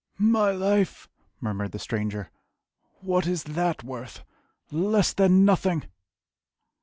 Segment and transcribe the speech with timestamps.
[0.17, 1.07] "My life!"
[1.39, 2.31] murmured the stranger
[3.01, 4.23] "What is that worth?
[4.71, 5.83] Less than nothing!"